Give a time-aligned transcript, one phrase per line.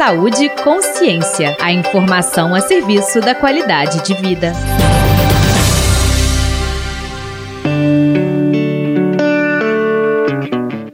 [0.00, 1.54] Saúde Consciência.
[1.60, 4.54] A informação a serviço da qualidade de vida.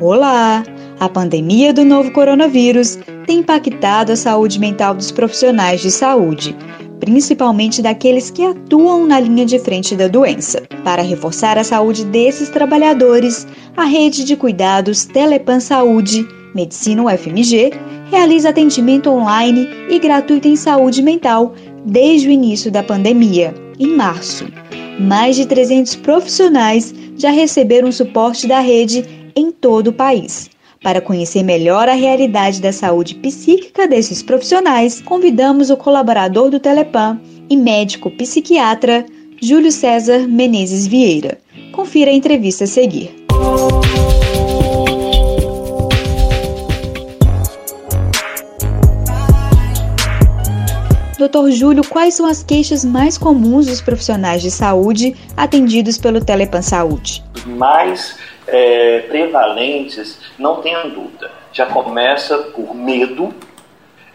[0.00, 0.62] Olá!
[0.98, 6.56] A pandemia do novo coronavírus tem impactado a saúde mental dos profissionais de saúde,
[6.98, 10.62] principalmente daqueles que atuam na linha de frente da doença.
[10.82, 13.46] Para reforçar a saúde desses trabalhadores,
[13.76, 17.72] a rede de cuidados Telepan Saúde, Medicina UFMG,
[18.10, 24.46] realiza atendimento online e gratuito em saúde mental desde o início da pandemia, em março.
[25.00, 30.48] Mais de 300 profissionais já receberam suporte da rede em todo o país.
[30.82, 37.18] Para conhecer melhor a realidade da saúde psíquica desses profissionais, convidamos o colaborador do Telepan
[37.48, 39.04] e médico psiquiatra
[39.40, 41.38] Júlio César Menezes Vieira.
[41.72, 43.14] Confira a entrevista a seguir.
[51.16, 56.60] Doutor Júlio, quais são as queixas mais comuns dos profissionais de saúde atendidos pelo Telepan
[56.60, 57.22] Saúde?
[57.46, 63.32] Mais é, prevalentes, não tenha dúvida, já começa por medo,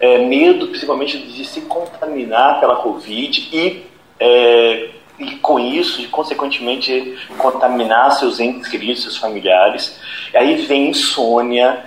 [0.00, 3.84] é, medo principalmente de se contaminar pela Covid e,
[4.18, 4.88] é,
[5.20, 10.00] e com isso, consequentemente, contaminar seus entes queridos, seus familiares.
[10.32, 11.84] E aí vem insônia,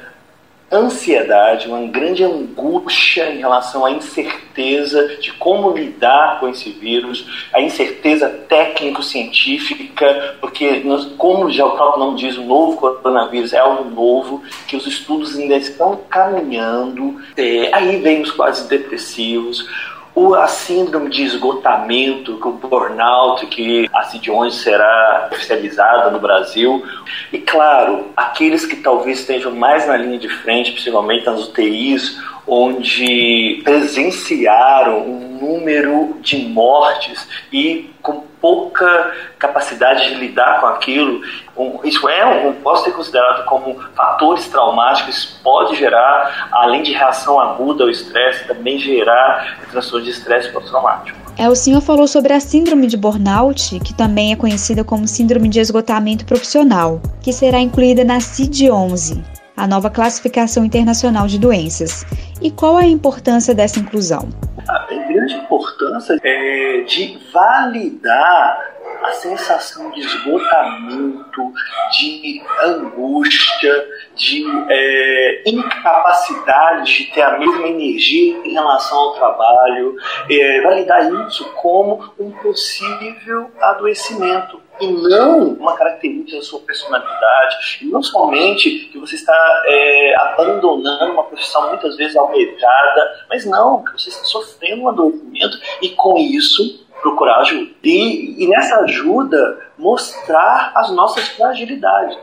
[0.72, 7.62] ansiedade, uma grande angústia em relação à incerteza de como lidar com esse vírus, a
[7.62, 10.84] incerteza técnico-científica, porque,
[11.18, 15.38] como já o próprio nome diz, o novo coronavírus é algo novo, que os estudos
[15.38, 19.68] ainda estão caminhando, é, aí vem os quase depressivos,
[20.14, 26.84] o, a síndrome de esgotamento, o burnout, que a CID-11 será oficializada no Brasil.
[27.32, 32.20] E, claro, aqueles que talvez estejam mais na linha de frente, principalmente nas UTIs,
[32.54, 41.22] onde presenciaram um número de mortes e com pouca capacidade de lidar com aquilo.
[41.56, 47.40] Um, isso é um, pode ser considerado como fatores traumáticos, pode gerar, além de reação
[47.40, 51.18] aguda ao estresse, também gerar transtorno de estresse pós-traumático.
[51.38, 55.48] É, o senhor falou sobre a síndrome de burnout, que também é conhecida como síndrome
[55.48, 59.24] de esgotamento profissional, que será incluída na CID-11,
[59.56, 62.06] a nova classificação internacional de doenças.
[62.42, 64.28] E qual a importância dessa inclusão?
[64.68, 68.72] A grande importância é de validar
[69.04, 71.54] a sensação de esgotamento,
[71.92, 79.96] de angústia, de é, incapacidade de ter a mesma energia em relação ao trabalho,
[80.30, 87.86] é, validar isso como um possível adoecimento e não uma característica da sua personalidade, e
[87.86, 93.92] não somente que você está é, abandonando uma profissão muitas vezes almejada, mas não, que
[93.94, 97.72] você está sofrendo um adoecimento e com isso procurar ajuda.
[97.84, 102.18] E, e nessa ajuda mostrar as nossas fragilidades.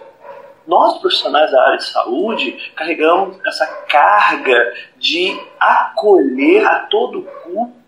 [0.66, 7.26] Nós, profissionais da área de saúde, carregamos essa carga de acolher a todo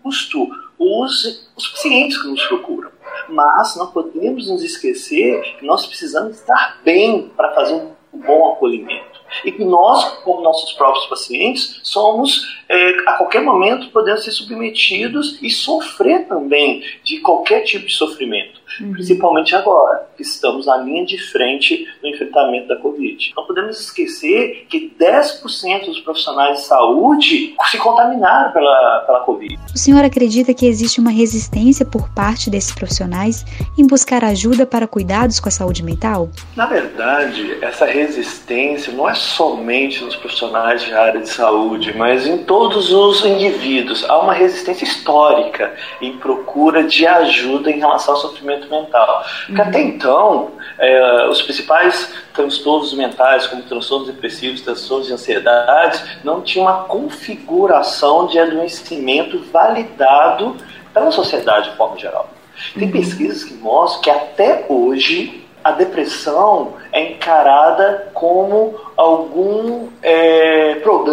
[0.01, 0.49] custo
[0.79, 2.90] os, os pacientes que nos procuram.
[3.31, 9.21] Mas não podemos nos esquecer que nós precisamos estar bem para fazer um bom acolhimento.
[9.45, 15.39] E que nós, como nossos próprios pacientes, somos, é, a qualquer momento, podemos ser submetidos
[15.41, 18.50] e sofrer também de qualquer tipo de sofrimento.
[18.79, 18.93] Uhum.
[18.93, 23.33] Principalmente agora, que estamos na linha de frente no enfrentamento da Covid.
[23.35, 29.59] Não podemos esquecer que 10% dos profissionais de saúde se contaminaram pela, pela Covid.
[29.73, 33.45] O senhor acredita que existe uma resistência por parte desses profissionais
[33.77, 36.29] em buscar ajuda para cuidados com a saúde mental?
[36.55, 42.39] Na verdade, essa resistência não é somente nos profissionais de área de saúde, mas em
[42.39, 44.07] todos os indivíduos.
[44.09, 49.23] Há uma resistência histórica em procura de ajuda em relação ao sofrimento mental.
[49.45, 49.67] Porque uhum.
[49.67, 56.65] até então, é, os principais transtornos mentais, como transtornos depressivos, transtornos de ansiedade, não tinham
[56.65, 60.55] uma configuração de adoecimento validado
[60.93, 62.29] pela sociedade de forma geral.
[62.73, 62.91] Tem uhum.
[62.91, 69.60] pesquisas que mostram que até hoje a depressão é encarada como algum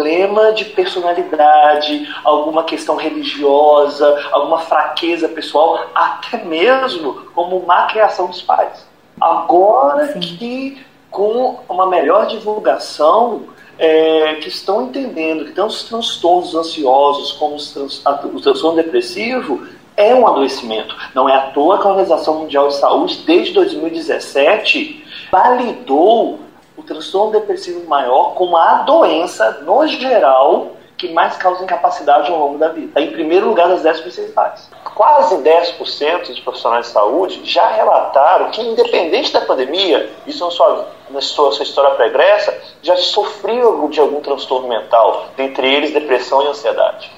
[0.09, 8.41] problema de personalidade, alguma questão religiosa, alguma fraqueza pessoal, até mesmo como má criação dos
[8.41, 8.87] pais.
[9.21, 10.19] Agora Sim.
[10.19, 13.43] que com uma melhor divulgação,
[13.77, 19.65] é, que estão entendendo que tanto os transtornos ansiosos como os trans, o transtorno depressivo
[19.95, 20.95] é um adoecimento.
[21.13, 26.39] Não é à toa que a Organização Mundial de Saúde, desde 2017, validou
[26.79, 32.57] o transtorno depressivo maior como a doença, no geral, que mais causam incapacidade ao longo
[32.57, 32.87] da vida.
[32.87, 34.69] Está em primeiro lugar das 10 principais.
[34.95, 40.87] Quase 10% de profissionais de saúde já relataram que, independente da pandemia, isso na sua,
[41.09, 46.47] na sua, sua história pregressa, já sofriam de algum transtorno mental, dentre eles depressão e
[46.47, 47.11] ansiedade.